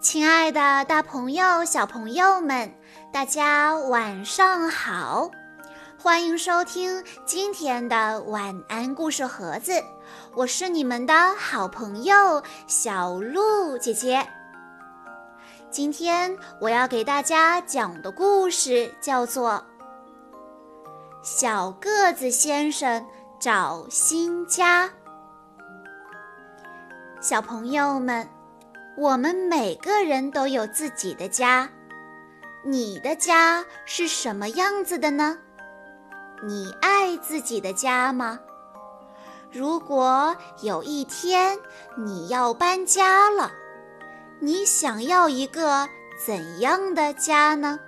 [0.00, 2.72] 亲爱的，大朋友、小朋友们，
[3.12, 5.28] 大家晚上好！
[5.98, 9.82] 欢迎收听今天的晚安故事盒子，
[10.36, 14.24] 我是你们的好朋友小鹿姐姐。
[15.68, 19.50] 今天我要给大家讲的故事叫做
[21.24, 23.04] 《小个子先生
[23.40, 24.86] 找新家》。
[27.20, 28.24] 小朋友们。
[29.00, 31.70] 我们每个人都有自己的家，
[32.64, 35.38] 你的家是什么样子的呢？
[36.44, 38.40] 你爱自己的家吗？
[39.52, 41.56] 如果有一天
[41.96, 43.52] 你要搬家了，
[44.40, 45.88] 你想要一个
[46.26, 47.78] 怎样的家呢？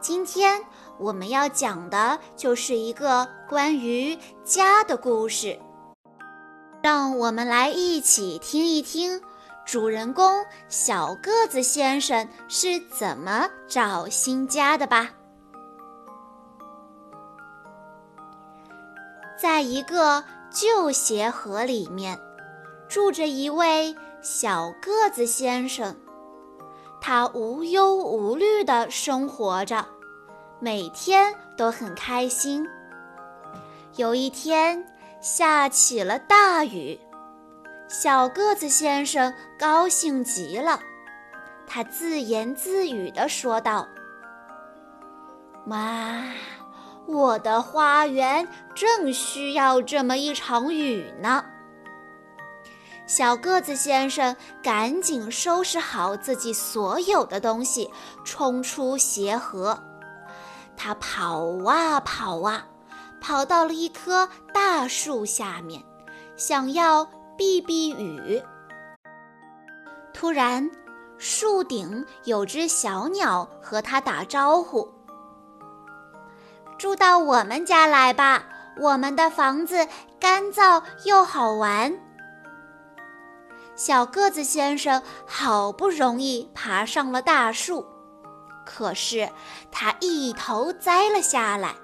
[0.00, 0.62] 今天
[0.98, 5.58] 我们要讲的就是一个关于家的故事，
[6.80, 9.20] 让我们来一起听一听。
[9.64, 15.10] 主人公小个子先生是怎么找新家的吧？
[19.40, 22.18] 在一个旧鞋盒里面，
[22.88, 25.96] 住着一位小个子先生，
[27.00, 29.86] 他无忧无虑的生活着，
[30.60, 32.68] 每天都很开心。
[33.96, 34.86] 有一天，
[35.20, 37.00] 下起了大雨。
[37.92, 40.80] 小个子先生高兴极了，
[41.66, 43.86] 他自言自语地说道
[45.66, 46.24] ：“妈，
[47.06, 51.44] 我的花园正需要这么一场雨呢。”
[53.06, 57.90] 小个子先生赶紧收拾好自己所有的东西，
[58.24, 59.78] 冲出鞋盒。
[60.78, 62.66] 他跑啊跑啊，
[63.20, 65.84] 跑到了一棵大树下面，
[66.38, 67.06] 想要。
[67.36, 68.42] 避避雨。
[70.12, 70.70] 突然，
[71.18, 74.88] 树顶有只小鸟和他打招呼
[76.78, 78.44] ：“住到我们家来吧，
[78.80, 79.88] 我们的房子
[80.20, 81.92] 干燥又好玩。”
[83.74, 87.84] 小个子先生好不容易爬上了大树，
[88.64, 89.28] 可是
[89.72, 91.74] 他一头栽了下来。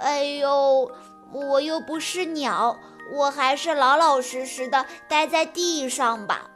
[0.00, 0.90] 哎呦，
[1.32, 2.76] 我又不是鸟。
[3.10, 6.50] 我还是老老实实的待在地上吧。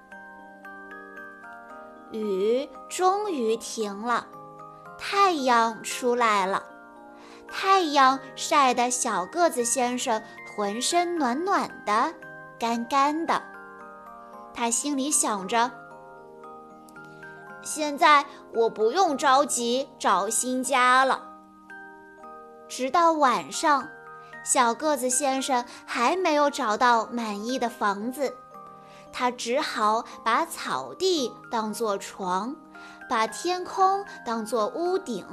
[2.10, 4.26] 雨终于停了，
[4.98, 6.62] 太阳出来了。
[7.48, 10.22] 太阳晒得小个子先生
[10.54, 12.12] 浑身暖暖的、
[12.58, 13.42] 干干的。
[14.54, 15.70] 他心里想着：
[17.62, 18.24] 现在
[18.54, 21.22] 我不用着急找新家了。
[22.68, 23.88] 直到晚上。
[24.44, 28.36] 小个子先生还没有找到满意的房子，
[29.12, 32.56] 他只好把草地当做床，
[33.08, 35.24] 把天空当做屋顶，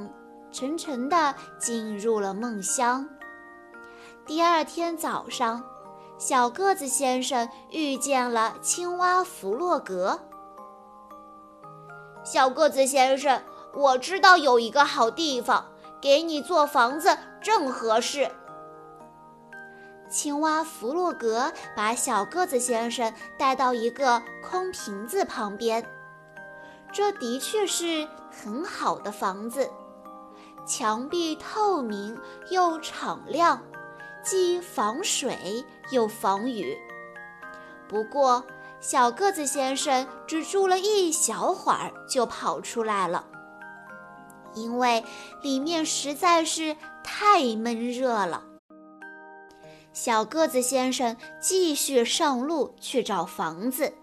[0.51, 3.07] 沉沉地进入了梦乡。
[4.25, 5.63] 第二天早上，
[6.19, 10.19] 小个子先生遇见了青蛙弗洛格。
[12.23, 13.41] 小个子先生，
[13.73, 15.65] 我知道有一个好地方，
[15.99, 18.29] 给你做房子正合适。
[20.09, 25.85] 青蛙弗洛格把小个子先生带到一个空瓶子旁边，
[26.91, 29.69] 这的确是很好的房子，
[30.65, 32.17] 墙壁透明
[32.49, 33.61] 又敞亮，
[34.23, 36.75] 既防水又防雨。
[37.87, 38.43] 不过，
[38.81, 43.25] 小个子先生只住了一小会儿就跑出来了，
[44.55, 45.03] 因为
[45.43, 48.43] 里面实在是太闷热了。
[49.91, 53.93] 小个子先生继续上路去找房子。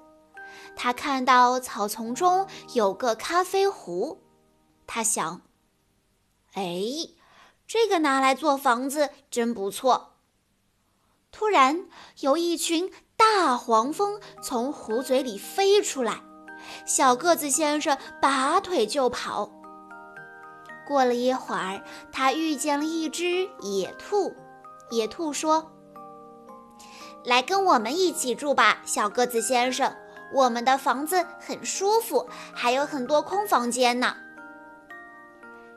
[0.74, 4.20] 他看到草丛中有个咖啡壶，
[4.86, 5.42] 他想
[6.54, 6.82] ：“哎，
[7.66, 10.14] 这个拿来做房子真不错。”
[11.32, 11.86] 突然，
[12.20, 16.22] 有一群大黄蜂从壶嘴里飞出来，
[16.86, 19.50] 小个子先生拔腿就跑。
[20.86, 24.34] 过了一会儿，他遇见了一只野兔。
[24.91, 25.72] 野兔说。
[27.27, 29.93] 来跟我们一起住吧，小个子先生。
[30.33, 34.17] 我们的房子很舒服，还有很多空房间呢。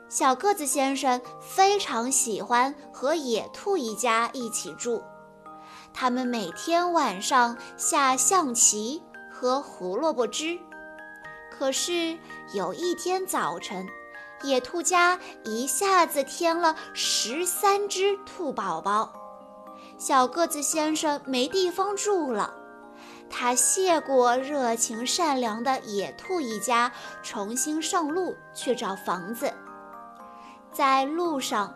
[0.08, 5.02] 小个子先生非常喜欢和野兔一家一起住，
[5.92, 9.02] 他们每天晚上下象棋
[9.32, 10.58] 和胡萝卜汁。
[11.56, 12.16] 可是
[12.54, 13.88] 有一天早晨，
[14.42, 19.19] 野兔家一下子添了十三只兔宝宝。
[20.00, 22.54] 小个子先生没地方住了，
[23.28, 26.90] 他谢过热情善良的野兔一家，
[27.22, 29.52] 重新上路去找房子。
[30.72, 31.74] 在路上，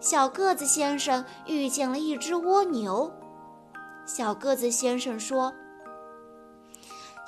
[0.00, 3.12] 小个子先生遇见了一只蜗牛。
[4.06, 5.52] 小个子先生说：“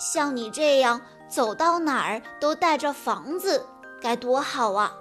[0.01, 0.99] 像你这样
[1.29, 3.67] 走到哪儿都带着房子，
[4.01, 4.95] 该多好啊！”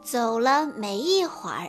[0.00, 1.68] 走了没一会儿，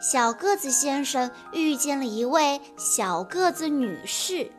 [0.00, 4.50] 小个子先生遇见了一位小个子女士。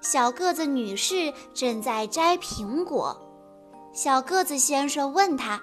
[0.00, 3.14] 小个子女士正在摘苹果。
[3.92, 5.60] 小个子先生问她：“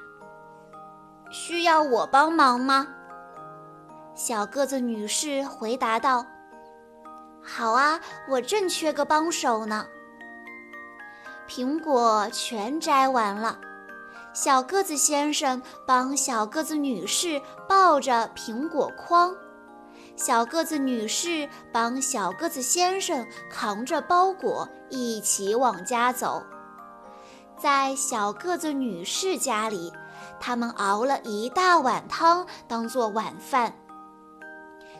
[1.31, 2.87] 需要我帮忙吗？”
[4.13, 6.23] 小个子女士回答道。
[7.41, 7.99] 好啊，
[8.29, 9.87] 我正缺个帮手呢。
[11.49, 13.59] 苹果全摘完了，
[14.33, 19.35] 小个子先生帮小个子女士抱着苹果筐，
[20.15, 26.41] 小个子女士帮小个子先生扛着包裹，一起往家走。
[27.57, 29.91] 在小个子女士家里，
[30.39, 33.75] 他们熬了一大碗汤当做晚饭。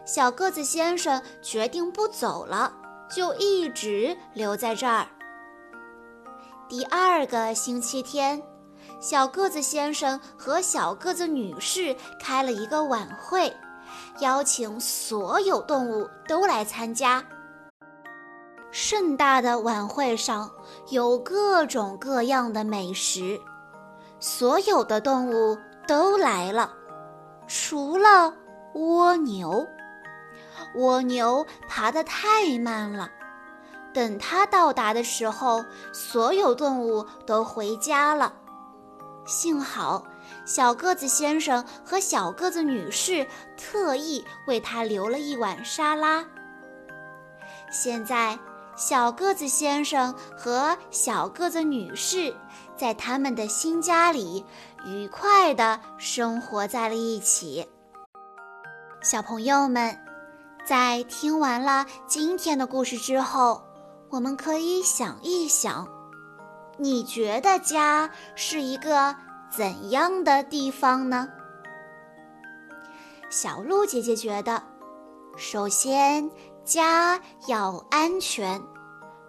[0.05, 2.73] 小个子先生决定不走了，
[3.09, 5.07] 就一直留在这儿。
[6.67, 8.41] 第二个星期天，
[9.01, 13.51] 小个子先生和小个子女士开了一个晚会，
[14.19, 17.23] 邀请所有动物都来参加。
[18.69, 20.49] 盛大的晚会上
[20.89, 23.41] 有各种各样的美食，
[24.19, 25.57] 所有的动物
[25.87, 26.71] 都来了，
[27.47, 28.31] 除了
[28.75, 29.67] 蜗牛。
[30.75, 33.09] 蜗牛爬得太慢了，
[33.93, 38.31] 等它到达的时候，所有动物都回家了。
[39.25, 40.03] 幸好
[40.45, 43.25] 小个子先生和小个子女士
[43.57, 46.25] 特意为他留了一碗沙拉。
[47.71, 48.37] 现在，
[48.75, 52.35] 小个子先生和小个子女士
[52.75, 54.45] 在他们的新家里
[54.85, 57.67] 愉快地生活在了一起。
[59.01, 59.97] 小朋友们。
[60.63, 63.63] 在听完了今天的故事之后，
[64.11, 65.87] 我们可以想一想，
[66.81, 69.15] 你觉得家是一个
[69.55, 71.29] 怎样的地方呢？
[73.29, 74.63] 小鹿姐姐觉得，
[75.37, 76.31] 首先
[76.65, 78.59] 家要安全，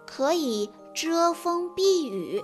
[0.07, 2.43] 可以遮风避雨，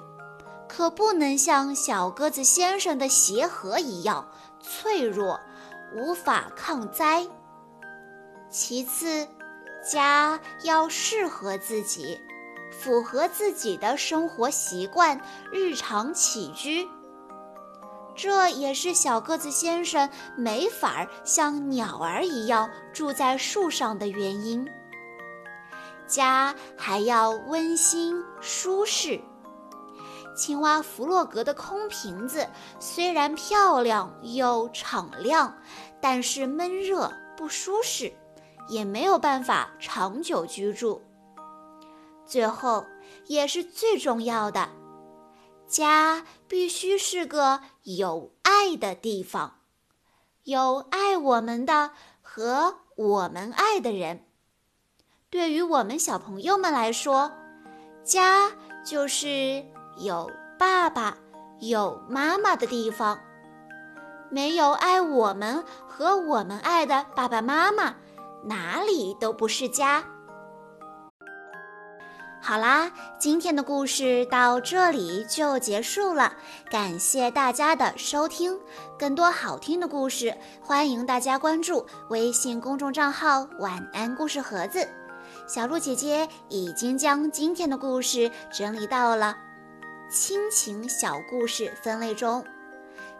[0.67, 4.29] 可不能像小鸽子先生的鞋盒一样
[4.59, 5.39] 脆弱，
[5.95, 7.25] 无法抗灾。
[8.51, 9.27] 其次，
[9.91, 12.19] 家要适合自己，
[12.79, 15.19] 符合自己的生活习惯、
[15.51, 16.87] 日常起居。
[18.15, 24.67] 这也是小个子先生没法像鸟儿一样住在树上的原因。
[26.07, 29.19] 家还要温馨舒适。
[30.35, 32.47] 青蛙弗洛格的空瓶子
[32.79, 35.53] 虽然漂亮又敞亮，
[36.01, 38.13] 但是闷热不舒适。
[38.69, 41.01] 也没有办法长久居住。
[42.29, 42.85] 最后，
[43.25, 44.69] 也是最重要的，
[45.67, 49.55] 家必须是个有爱的地方，
[50.43, 51.89] 有爱我们的
[52.21, 54.27] 和我们爱的人。
[55.31, 57.31] 对于我们小朋友们来说，
[58.03, 58.51] 家
[58.85, 59.65] 就是
[59.97, 61.17] 有爸爸、
[61.59, 63.19] 有妈妈的地方。
[64.29, 67.95] 没有爱我们和我们爱的爸爸妈妈。
[68.45, 70.05] 哪里都不是家。
[72.41, 76.33] 好啦，今天的故事到这里就结束了，
[76.71, 78.57] 感谢大家的收听。
[78.97, 84.87] 更多好听的故事，欢迎大家关注微信公众账号“晚安故事盒子”。
[85.47, 89.37] 小鹿姐姐已经将今天的故事整理到了
[90.09, 92.43] 亲情小故事分类中，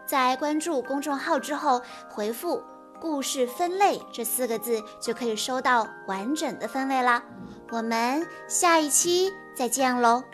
[0.06, 2.62] 在关注公众号之后回复。
[3.00, 7.22] 故事分类这四个字就可以收到完整的分类啦。
[7.70, 10.24] 我们下一期再见喽。